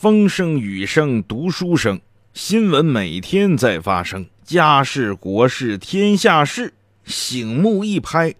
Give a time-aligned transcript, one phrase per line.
[0.00, 2.00] 风声雨声读书声，
[2.32, 6.72] 新闻每天在发生，家事国事天下事，
[7.04, 8.32] 醒目一拍，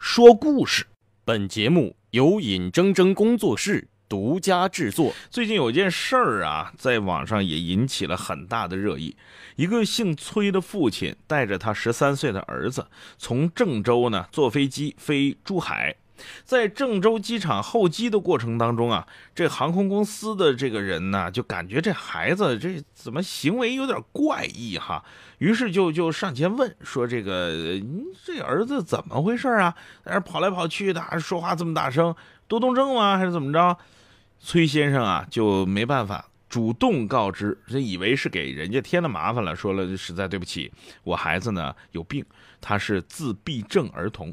[0.00, 0.84] 说故事。
[1.24, 5.14] 本节目由尹铮铮工作室独家制作。
[5.30, 9.14] 最近有件事儿啊，在网上也引起了很大的热议。
[9.54, 12.84] 一个姓崔的父亲带着他十三岁的儿子，
[13.16, 15.94] 从郑州呢坐飞机飞珠海。
[16.44, 25.04] 在郑州机场候机的过程当中啊，这航空公司的这个人呢，就感觉这孩子这怎么行为有点怪异哈，
[25.38, 29.74] 于是就就上前问说：“这个你这儿子怎么回事啊？
[30.04, 32.14] 在那跑来跑去的，说话这么大声，
[32.46, 33.16] 多动症吗？
[33.18, 33.76] 还是怎么着？”
[34.40, 40.72] 崔先生啊就没办法，主动告知，这以为是给人家添了麻烦了，说了实在对不起，
[41.02, 42.24] 我孩子呢有病，
[42.60, 44.32] 他是自闭症儿童。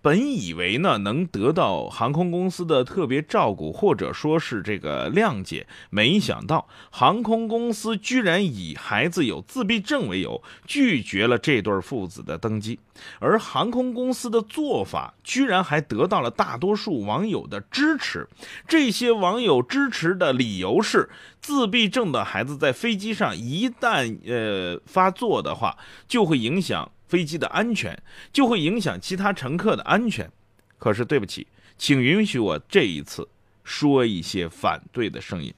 [0.00, 12.78] 本以为呢能得到航空公司的特别照顾，或者说是这个谅解，没想到航空公司居然以孩子有自闭症为由，拒绝了这对父子的登机。
[13.18, 18.26] 而航空公司的做法，居然还得到了大多数网友的支持。
[18.66, 25.76] 这些网友支持的理由是，自闭症的孩子在飞机上一旦呃发作的话，
[26.08, 26.90] 就会影响。
[27.08, 28.00] 飞机的安全
[28.32, 30.30] 就会影响其他乘客的安全，
[30.78, 31.46] 可是对不起，
[31.78, 33.28] 请允许我这一次
[33.64, 35.52] 说一些反对的声音。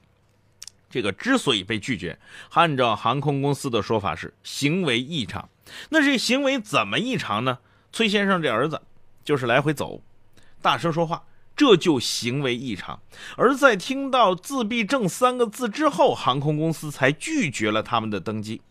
[0.89, 2.17] 这个之所以被拒绝，
[2.53, 5.47] 按照航空公司的说法是行为异常。
[5.89, 7.59] 那这行为怎么异常呢？
[7.91, 8.81] 崔先生这儿子
[9.23, 10.01] 就是来回走，
[10.61, 11.23] 大声说话，
[11.55, 12.99] 这就行为异常。
[13.37, 18.61] 而在听到自闭症三个字之后，航空公司才拒绝了他们的登机。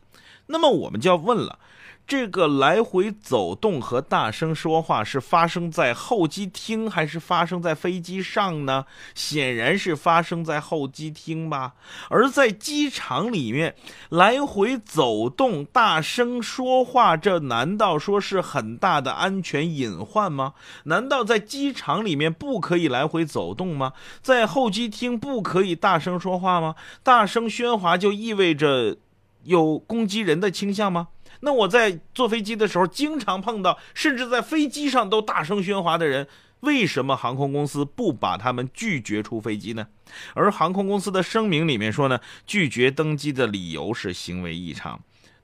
[0.46, 1.60] 那么我们就要问了。
[2.08, 8.86] 这个来回走动和大声说话是发生在候机厅还是发生在飞机上呢？
[9.14, 11.74] 显然是发生在候机厅吧。
[12.08, 13.74] 而在机场里面
[14.08, 20.54] 来回走动、大声说话，这难道说是很大的安全隐患吗？
[20.84, 23.92] 难道在机场里面不可以来回走动吗？
[24.22, 26.74] 在候机厅不可以大声说话吗？
[27.02, 28.96] 大声喧哗就意味着
[29.44, 31.08] 有攻击人的倾向吗？
[31.40, 36.26] 那我在坐飞机的时候，经常碰到，甚至在飞机上都大声喧哗的人，
[36.60, 39.86] 为什么航空公司不把他们拒绝出飞机呢？
[40.34, 45.00] 而航空公司的声明里面说呢，拒绝登机的理由是行为异常。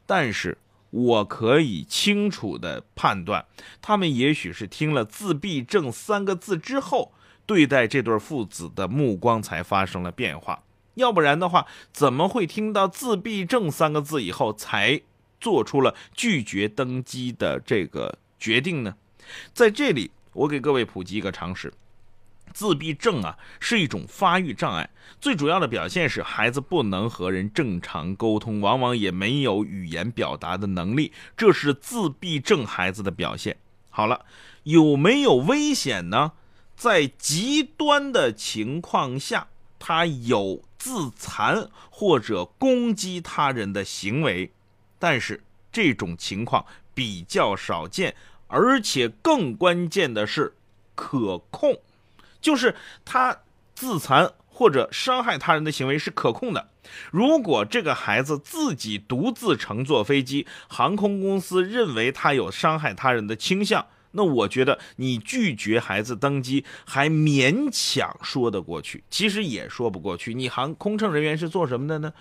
[0.06, 0.58] 但是
[0.90, 3.46] 我可以清楚的判断，
[3.80, 7.12] 他们也许是听了“自闭症”三个字之后，
[7.46, 10.62] 对待这对父子的目光才发生了变化。
[10.94, 15.02] 要不然的话，怎么会听到“自闭症”三个字以后才？
[15.44, 18.94] 做出了拒绝登机的这个决定呢，
[19.52, 21.70] 在这里我给各位普及一个常识：
[22.54, 24.88] 自闭症啊是一种发育障碍，
[25.20, 33.58] 最主要的表现是孩子不能和人正常沟通，往往也没有语言表达的能力，这是自闭症孩子的表现。
[33.90, 34.24] 好了，
[34.62, 36.32] 有没有危险呢？
[36.74, 44.50] 在极端的情况下，他有自残或者攻击他人的行为。
[45.04, 45.38] 但是
[45.70, 48.16] 这种情况比较少见，
[48.46, 50.54] 而且更关键的是
[50.94, 51.78] 可控，
[52.40, 53.40] 就是他
[53.74, 56.70] 自残或者伤害他人的行为是可控的。
[57.10, 70.32] 如果这个孩子自己独自乘坐飞机，航空公司认为他有伤害他人的倾向，那我觉得你拒绝孩子登机还勉强说得过去，其实也说不过去。
[70.32, 72.14] 你航空乘人员是做什么的呢？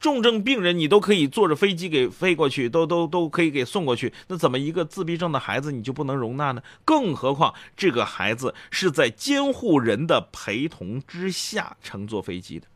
[0.00, 6.62] 重症病人你都可以坐着飞机给飞过去，都都都可以给送过去，那怎么一个自闭症的孩子你就不能容纳呢？
[6.84, 12.66] 更何况这个孩子是在监护人的陪同之下乘坐飞机的。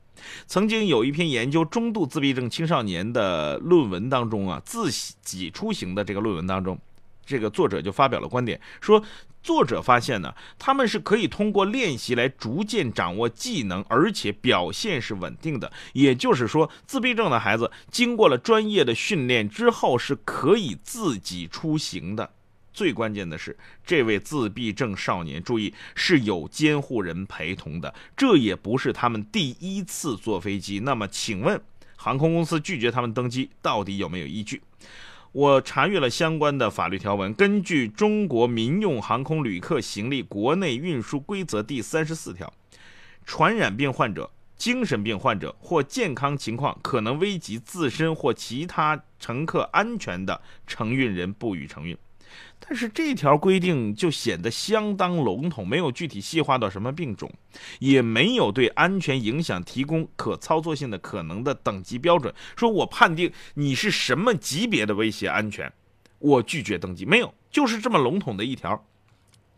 [0.47, 4.91] 曾经有一篇研究中度自闭症青少年的论文当中啊，自
[5.23, 6.79] 己出行的这个论文当中。
[7.25, 9.03] 这个作者就发表了观点，说
[9.43, 15.73] 作者发现呢，他们是可以通过练习来逐渐掌握技能，而且表现是稳定的。
[15.93, 22.31] 也就是说，自闭症的孩子经过了专业的训练之后，是可以自己出行的。
[22.73, 30.81] 最关键的是，这位自闭症少年，注意是有监护人陪同的，这也不是他们第一次坐飞机。
[30.81, 31.61] 那么，请问
[31.97, 34.63] 航空公司拒绝他们登机，到底有没有依据？
[35.33, 42.53] 我查阅了相关的法律条文，根据《中国民用航空旅客行李国内运输规则》第三十四条，
[43.25, 51.97] 传染病患者、精神病患者或健康情况可能危及自身或其他乘客安全的承运人不予承运。
[52.65, 57.31] 但是这条规定就显得相当笼统，没有具体细化到什么病种，
[57.81, 62.33] 也没有对安全影响提供可操作性的可能的等级标准。
[62.57, 65.71] 说我判定你是什么级别的威胁安全，
[66.21, 68.87] 我拒绝登记，没有，就是这么笼统的一条。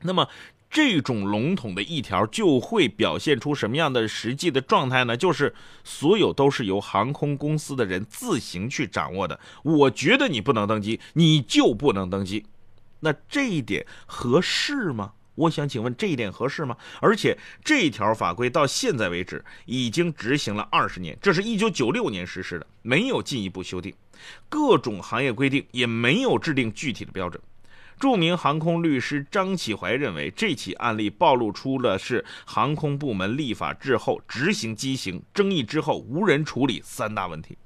[0.00, 0.28] 那么
[0.70, 5.16] 这种笼统的一条就会表现出什么样的实际的状态呢？
[5.16, 5.54] 就是
[5.84, 9.38] 所有都是由航空公司的人自行去掌握的。
[9.62, 12.44] 我觉得你不能登机，你就不能登机。
[13.04, 15.12] 那这一点合适吗？
[15.34, 16.74] 我想请问这一点合适吗？
[17.02, 23.92] 而且这条法规到现在为止已经执行了二十年，这是一九九六年实施的，没有进一步修订，
[24.48, 27.38] 各种行业规定也没有制定具体的标准。
[28.00, 37.58] 著名航空律师张启怀认为，这起案例暴露出了是航空部门立法滞后、执行畸形、争议之后无人处理三大问题。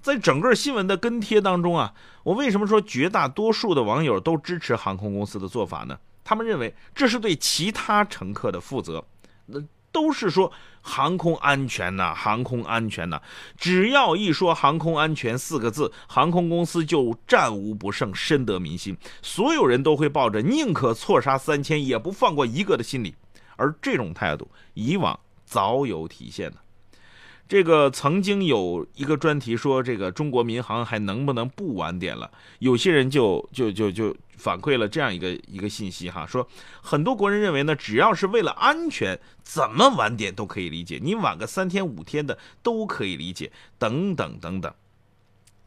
[0.00, 1.92] 在整个新闻的跟帖当中啊，
[2.22, 5.98] 我为什么说绝大多数的网友都支持航空公司的做法呢？
[6.22, 9.04] 他们认为这是对其他乘客的负责。
[9.46, 9.60] 那
[9.92, 10.50] 都是说
[10.80, 13.20] 航空安全呐，航空安全呐，
[13.56, 18.96] 只要一说航空安全四个字，航空公司就战无不胜，深得民心。
[19.22, 23.14] 所有人都会抱着宁可错杀三千也不放过一个的心理，
[23.56, 26.56] 而这种态度以往早有体现的。
[27.46, 32.30] 这个曾经有一个专题说，这个中国民航还能不能不晚点了？
[32.58, 36.48] 有些人就就就就反馈了这样一个一个信息哈，说
[36.80, 44.72] 很多国人认为呢，只要是为了安全，怎么晚点都可以理解，你晚个三天五天的都可以理解，等等等等。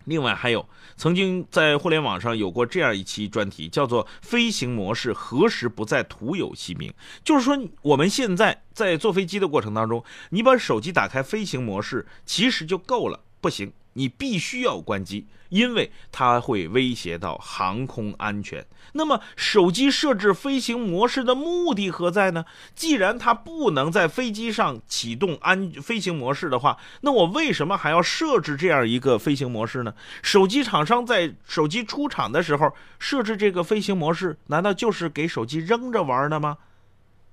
[0.08, 6.92] 另外还有，曾经在互联网上有过这样一期专题，叫做“飞行模式何时不再徒有其名”，
[7.24, 13.72] 就是说我们现在在坐飞机的过程当中，你把手机打开飞行模式，其实就够了，不行。
[13.98, 18.64] 你必须要关机，因为它会威胁到航空安全。
[18.94, 22.46] 那么，手机设置飞行模式的目的何在呢？
[22.76, 29.96] 既然它不能在飞机上启动安飞行模式的话，那我为什么还要设置这样一个飞行模式呢？
[30.22, 36.60] 手机厂商在手机出厂的时候设置这个飞行模式，难道就是给手机扔着玩的吗？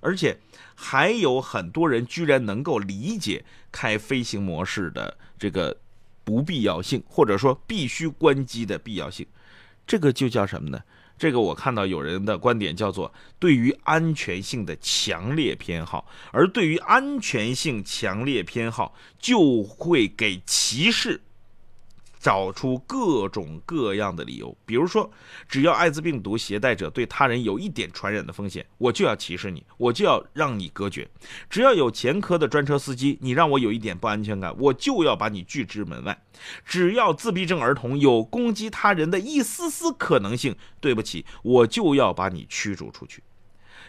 [0.01, 0.39] 而且，
[0.75, 5.77] 还有很多人居然能够理解开飞行模式的这个。
[6.25, 9.27] 不必要性，或者说必须关机的必要性，
[9.87, 10.81] 这个就叫什么呢？
[11.17, 21.21] 这个我看到有人的观点叫做对于安全性的强烈偏好，而对于安全性强烈偏好，就会给歧视。
[22.25, 25.11] 找出各种各样的理由，比如说，
[25.47, 31.07] 只要艾滋病毒携带者对他人有一点传染的风险，我就要歧视你，我就要让你隔绝；
[31.51, 36.15] 只要有前科的专车司机，你让我有一点不安全感，我就要把你拒之门外；
[36.65, 43.23] 只要自闭症儿童有攻击他人的一丝丝可能性，对不起，我就要把你驱逐出去。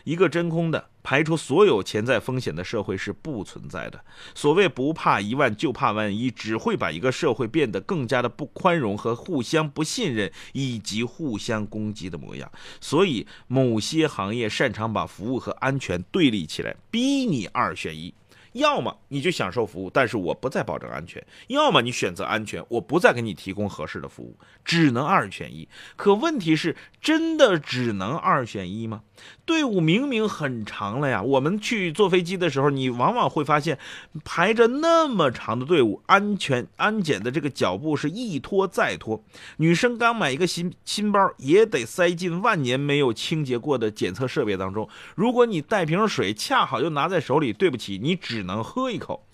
[0.04, 4.04] 一个真空的排除所有潜在风险的社会是不存在的。
[4.34, 12.52] 所谓不怕一万就怕万一，只会把一个社会变得更加的不宽容和互相不信任以及互相攻击的模样。
[12.82, 18.12] 所以，某些行业擅长把服务和安全对立起来，逼你二选一。
[18.56, 25.68] 要么你就享受服务，但是我不再保证安全；要么你选择安全，我不再给你提供合适的服务，只能二选一。
[25.98, 29.02] 可问题是，真的只能二选一吗？
[29.46, 31.22] 队伍明明很长了呀！
[31.22, 33.78] 我们去坐飞机的时候，你往往会发现
[34.24, 39.24] 排着那么长的队伍，安全安检的这个脚步是一拖再拖。
[39.58, 44.88] 女生刚买一个新新包，也得塞进万年没有清洁过的检测设备当中。
[45.16, 49.28] 如果你带瓶水，恰好又拿在手里，对不起，你只能喝一口。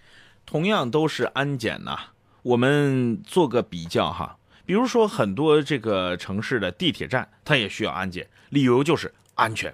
[0.45, 1.97] 同样都是安检呐，
[2.41, 4.37] 我们做个比较哈。
[4.65, 9.13] 比如说很多这个城市的地铁站，它也需要安检，理由就是。
[9.35, 9.73] 安全，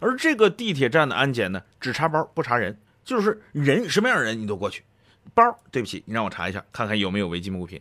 [0.00, 4.82] 而这个地铁站的安检呢，只查包不查人，就是人什么样的人你都过去，
[5.34, 7.80] 包对不起，你让我查一下，看看有没有违禁物品。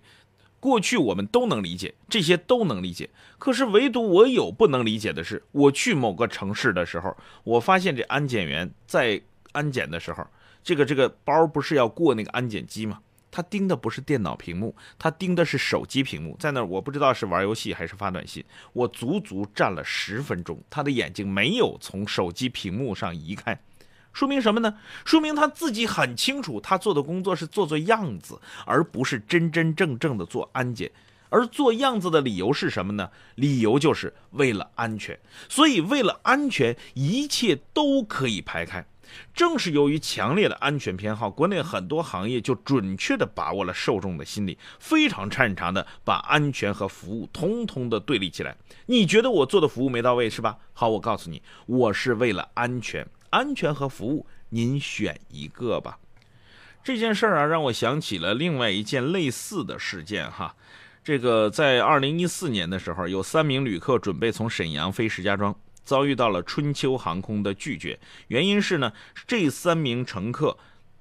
[0.60, 9.19] 过去我们都能理解，这些都能理解，可是唯独我有不能理解的是，我去某个城市的时候，我发现这安检员在
[9.53, 10.27] 安检的时候，
[10.63, 13.00] 这个这个包不是要过那个安检机吗？
[13.29, 23.60] 他盯的不是电脑屏幕，他盯的是手机屏幕，在那我不知道是玩游戏还是发短信，我足足站了十分钟，他的眼睛没有从手机屏幕上移开，
[24.13, 24.77] 说明什么呢？
[25.03, 30.91] 说明他自己很清楚，他做的工作是做做样子，而不是真真正正的做安检。
[31.29, 33.10] 而做样子的理由是什么呢？
[33.34, 38.86] 理由就是为了安全，所以为了安全，一切都可以排开。
[39.34, 48.55] 正是由于强烈的安全偏好，国内很多行业就准确地把握了受众的心理，非常擅长的把安全和服务通通的对立起来。
[48.86, 50.58] 你觉得我做的服务没到位是吧？
[50.74, 55.98] 好，我告诉你，我是为了安全，安全和服务，您选一个吧。
[56.84, 60.55] 这件事儿啊，让我想起了另外一件类似的事件哈。
[61.03, 65.55] 这个在二零一四年的时候，有三名旅客准备从沈阳飞石家庄。
[65.83, 68.91] 遭遇到了春秋航空的拒绝，原因是呢，
[69.27, 70.57] 这三名乘客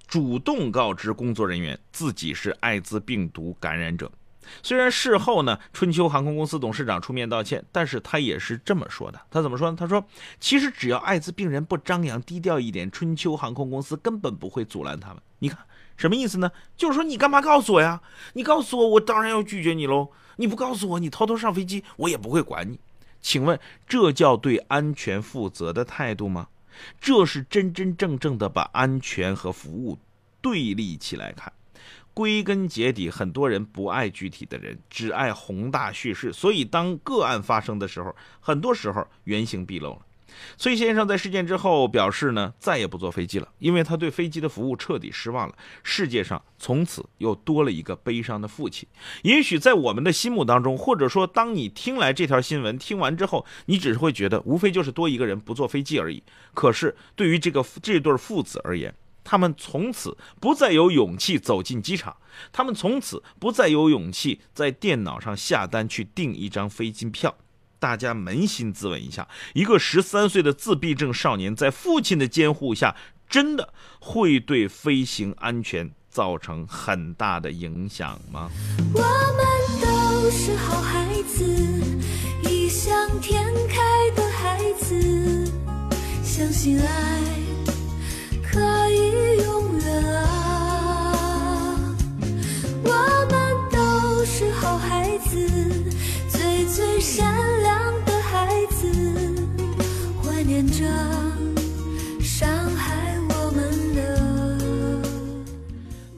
[0.06, 4.10] 主动告知工作人员自己是艾滋病毒感染者。
[4.60, 9.20] 虽然事后呢，春秋航空公司董事长出面道歉，但是他也是这么说的。
[9.30, 9.76] 他怎么说呢？
[9.78, 10.04] 他说
[10.40, 15.22] ：“其实只要艾滋病人不张扬、低调一点，春秋航空公司根本不会阻拦他们。
[15.38, 15.60] 你看
[15.96, 16.50] 什么意思呢？
[16.76, 18.02] 就是说你干嘛告诉我呀？
[18.32, 20.10] 你告诉我，我当然要拒绝你喽。
[20.36, 22.80] 你不告诉我，你偷偷上飞机，我也不会管你。”
[23.22, 26.48] 请问，这叫对安全负责的态度吗？
[27.00, 29.98] 这是真真正正的把安全和服务
[30.40, 31.50] 对立起来看。
[32.14, 40.00] 归根结底，很多人不爱具体的人，只爱宏大叙事，所以当个案发生的时候，很多时候原形毕露了。
[40.56, 45.54] 崔先生在事件之后表示呢，再也不坐飞机了，因为他对飞机的服务彻底失望了。
[45.82, 48.88] 世界上从此又多了一个悲伤的父亲。
[49.22, 56.22] 也许在我们的心目当中，或者说当你听来这条新闻听完之后，你只是会觉得无非就是多一个人不坐飞机而已。
[56.54, 62.16] 可是对于这个这对父子而言，他们从此不再有勇气走进机场，
[62.50, 67.36] 他们从此不再有勇气在电脑上下单去订一张飞机票。
[67.82, 72.94] 大家扪心自问一下：一个十三岁的自闭症少年，在父亲的监护下，
[73.28, 78.48] 真的会对飞行安全造成很大的影响吗？
[78.94, 79.44] 我们
[79.82, 81.44] 都是好孩子，
[82.48, 85.52] 异想天开的孩子，
[86.22, 87.31] 相信爱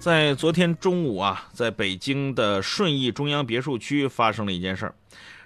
[0.04, 4.94] 在昨天中午啊，在北京的顺义中央别墅区发生了一件事儿。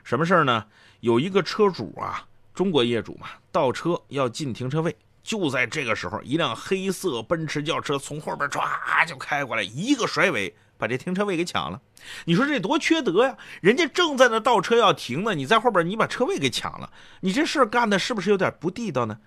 [0.03, 0.65] 什么事儿呢？
[0.99, 10.53] 有一个车主啊，中国业主嘛，倒车要进停车位，就在这个时候，一辆黑色奔驰轿车从后边唰就开过来，一个甩尾。
[10.77, 11.81] 把这停车位给抢了，
[12.25, 13.37] 你说这多缺德呀！
[13.61, 16.89] 人家正在那倒车要停呢，你在后边你把车位给抢了，
[17.21, 19.19] 你这事儿干的是不是有点不地道呢？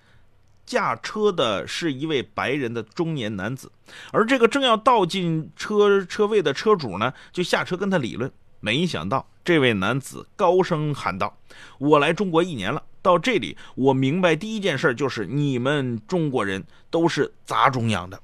[0.64, 3.70] 驾车的是一位白人的中年男子，
[4.12, 8.30] 而这个正要倒进车车位的车主呢，就下车跟他理论。
[8.60, 11.36] 没想到这位男子高声喊道
[11.78, 18.20] ：“我来中国一年了，到这里我明白第一件事就是你们中国人都是杂种养的。”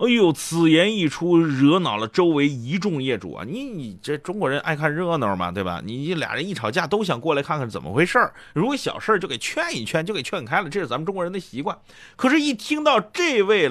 [0.00, 3.44] 哎呦，此言一出，惹恼了周围一众业主啊！
[3.46, 5.82] 你你这中国人爱看热闹嘛，对吧？
[5.84, 8.32] 你俩人一吵架，都想过来看看怎么回事儿。
[8.54, 11.78] 如果小事儿就给劝一劝，就给劝开了，这是咱们中国人的习惯。
[12.16, 13.70] 可是，一听到这位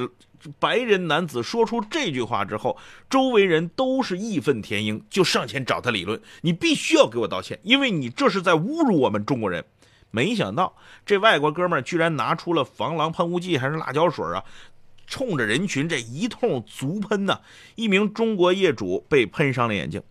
[0.59, 2.77] 白人男子说出这句话之后，
[3.09, 9.65] 周围人都是义愤填膺，就上前找他理论：你必须要给我道歉，因为你这是在侮辱我们中国人。
[10.12, 14.43] 没想到这外国哥们儿居然拿出了防狼喷雾剂还是辣椒水啊！
[15.10, 17.42] 冲着人群这一通足喷呢，
[17.75, 20.01] 一名中国业主被喷伤了眼睛。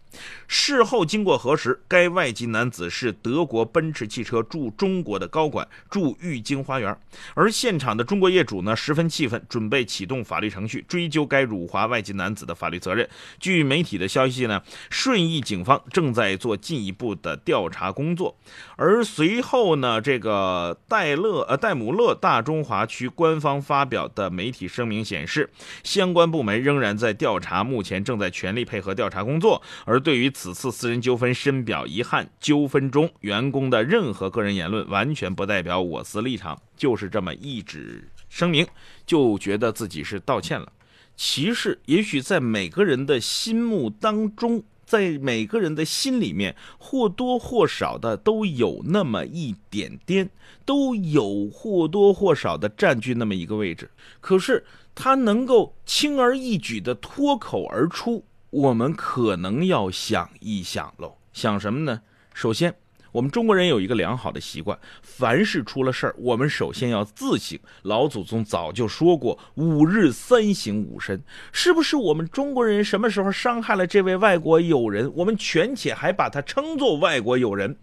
[0.47, 6.97] 事后经过核实，该外籍男子是德国奔驰汽车驻中国的高管，住玉京花园。
[7.35, 13.09] 而现场的中国业主呢，十分气愤，准备启动法律程序追究该辱华外籍男子的法律责任。
[13.39, 18.37] 据媒体的消息呢，顺义警方正在做进一步的调查工作。
[18.77, 25.51] 而随后呢，这个戴勒呃戴姆勒大中华区官方发表的媒体声明显示，
[25.85, 29.63] 相关部门仍然在调查，目前正在全力配合调查工作。
[29.85, 38.67] 而对于此次私人纠纷深表遗憾，纠纷中员工的任何个人言论完全不代表我司立场，就是这么一纸声明，
[39.07, 40.73] 就觉得自己是道歉了。
[41.17, 50.31] 歧视也许在每个人的心目当中，在每个人的心里面或多或少的都有那么一点点，
[50.65, 53.91] 都有或多或少的占据那么一个位置。
[54.21, 54.65] 可是
[54.95, 58.25] 他能够轻而易举的脱口而出。
[58.51, 62.01] 我们可能要想一想喽，想什么呢？
[62.33, 62.75] 首先，
[63.13, 67.59] 我们中国人有一个良好的习惯，凡是出了事儿，我们首先要自省。
[67.83, 75.13] 老祖宗早就说过“五日三省吾身”，是不是我们中国人什么时候伤害了这位外国友人？
[75.17, 77.77] 我们权且还把他称作外国友人，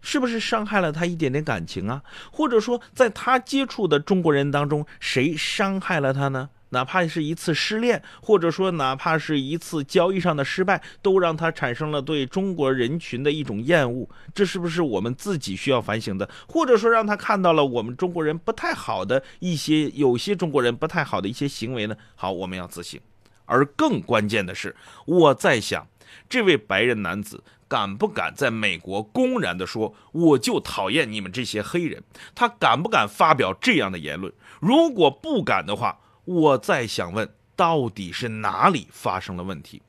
[0.00, 2.02] 是不是伤害了他一点点感情啊？
[2.32, 6.50] 或者说，在他接触的中国人当中，谁伤害了他呢？
[6.70, 14.08] 哪怕是一次失恋，或者说哪怕是一次交易上的失败，都让他产生了对中国人群的一种厌恶。
[14.34, 16.28] 这是不是我们自己需要反省的？
[16.48, 21.96] 或者说让他看到了我们中国人不太好的一些，有些中国人不太好的一些行为呢？
[22.14, 23.00] 好，我们要自省。
[23.44, 25.88] 而更关键的是，我在想，
[26.28, 32.04] 这位白人男子敢不敢在美国公然的说，我就讨厌你们这些黑人？
[32.32, 34.32] 他敢不敢发表这样的言论？
[34.60, 35.98] 如果不敢的话，
[36.30, 39.82] 我在想问，到底是哪里发生了问题？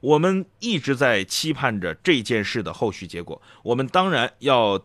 [0.00, 3.42] 我们一直在期盼着这件事的后续结果。
[3.64, 4.80] 我们当然要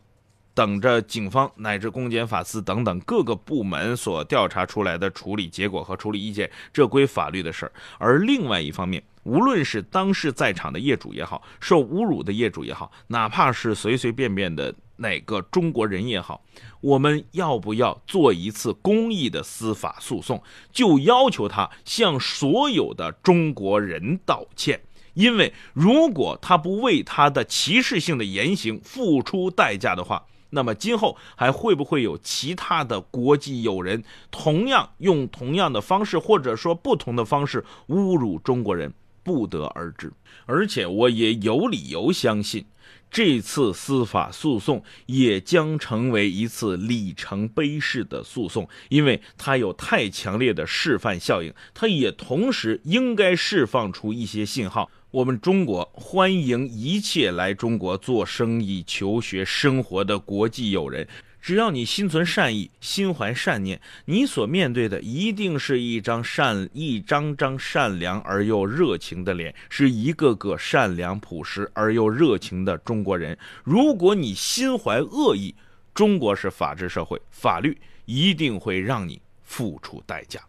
[0.56, 7.72] 等着警方乃至公检法司等等各个部门所调查出来的处理结果和处理意见，这归法律的事儿。
[8.00, 16.44] 而另外一方面，无论是当时在场的业主也好，受侮辱的业主也好，哪怕是随随便便的哪个中国人也好，
[16.82, 24.82] 我们要不要做一次公益的司法诉讼，就要求他向所有的中国人道歉？
[25.14, 38.94] 因为如果他不为他的歧视性的言行付出代价的话，那么今后还会不会有其他的国际友人同样用同样的方式，或者说不同的方式侮辱中国人？
[39.24, 40.12] 不得而知。
[40.46, 42.66] 而且我也有理由相信，
[43.10, 54.90] 这次司法诉讼也将成为一次里程碑式的诉讼，因为它有太强烈的示范效应，它也同时应该释放出一些信号。
[55.12, 61.08] 我们中国欢迎一切来中国做生意、求学、生活的国际友人。
[61.44, 73.38] 只要你心存善意，心怀善念，你所面对的一定是一张善、一张张善良而又热情的脸，是一个个善良朴实而又热情的中国人。
[73.62, 75.54] 如果你心怀恶意，
[75.94, 80.40] 中国是法治社会，法律一定会让你付出代价。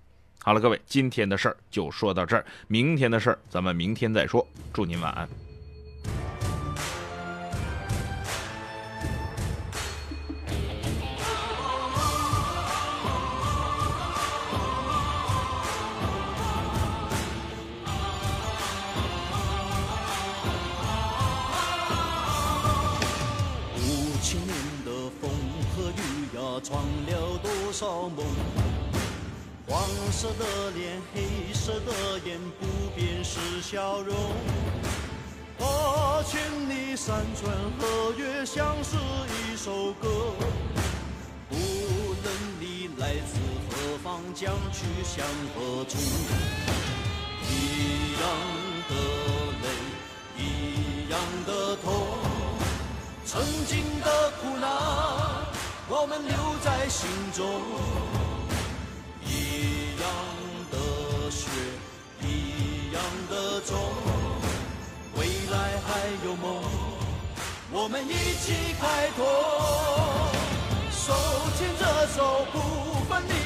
[0.44, 4.46] 好了，各位，今天的事儿就说到这儿，明天的事儿咱们明天再说。
[4.72, 5.28] 祝您晚安。
[30.14, 31.92] 色的脸，黑色的
[32.24, 34.14] 眼，不变是笑容。
[35.58, 40.08] 八千里山川河岳，像是一首歌。
[41.50, 41.56] 无
[42.22, 45.98] 论你来自何方，将去向何处，
[47.50, 48.22] 一样
[48.88, 48.94] 的
[49.62, 49.66] 泪，
[50.38, 51.92] 一样的痛。
[53.26, 54.70] 曾经的苦难，
[55.88, 57.60] 我们留在心中。
[59.26, 59.83] 一
[63.30, 63.76] 的钟，
[65.16, 65.88] 未来还
[66.24, 66.62] 有梦，
[67.72, 68.12] 我们一
[68.42, 69.20] 起开拓。
[70.90, 71.12] 手
[71.58, 71.82] 牵着
[72.16, 72.54] 手，不
[73.08, 73.43] 分离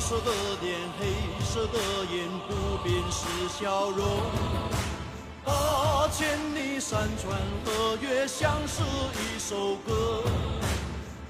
[0.00, 0.30] 色的
[0.60, 1.06] 脸，黑
[1.44, 1.78] 色的
[2.12, 4.04] 眼，不变是笑容。
[5.44, 10.22] 八千里山川河岳，像是一首歌。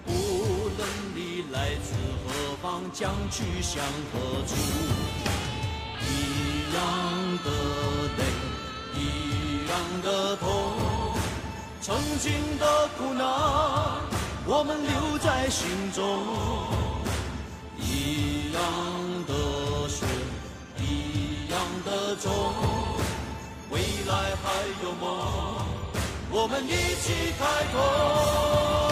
[0.06, 1.94] 无论你来自
[2.26, 4.54] 何方，将去向何处，
[6.00, 6.78] 一样
[7.44, 7.50] 的
[8.18, 8.20] 泪，
[8.96, 9.72] 一样
[10.02, 10.46] 的痛。
[11.80, 13.24] 曾经的苦难，
[14.46, 16.83] 我们留在心中。
[18.64, 18.72] 一样
[19.26, 20.06] 的血，
[20.78, 22.30] 一样的种，
[23.70, 24.44] 未来还
[24.82, 25.04] 有梦，
[26.30, 28.83] 我们一起开拓。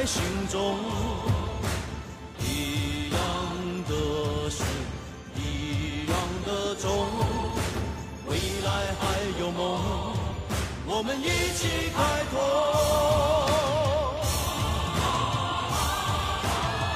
[0.00, 0.78] 在心中。
[2.38, 3.20] 一样
[3.86, 4.64] 的事，
[5.36, 6.88] 一样的钟，
[8.26, 9.02] 未来还
[9.38, 9.60] 有梦，
[10.86, 11.98] 我们一起开
[12.30, 12.32] 拓。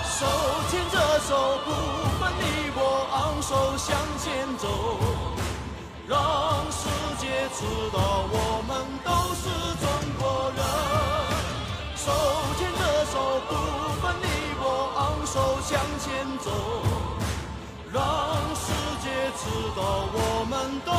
[0.08, 0.24] 手
[0.70, 0.96] 牵着
[1.28, 1.68] 手，不
[2.18, 2.80] 分你我，
[3.12, 4.64] 昂首向前走，
[6.08, 6.16] 让
[6.72, 6.88] 世
[7.20, 8.72] 界知道我们
[9.04, 9.44] 都是
[9.84, 9.84] 中
[10.18, 10.64] 国人。
[11.96, 12.10] 手
[12.58, 12.60] 牵，
[13.48, 13.52] 不
[14.00, 14.26] 分你
[14.58, 14.64] 我，
[14.96, 16.04] 昂首向前
[16.38, 16.50] 走，
[17.92, 18.00] 让
[18.54, 19.42] 世界知
[19.76, 19.80] 道
[20.12, 20.52] 我们
[20.84, 20.92] 都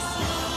[0.00, 0.55] 是。